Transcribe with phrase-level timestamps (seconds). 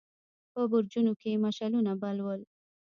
[0.53, 2.41] په برجونو کې يې مشعلونه بل ول.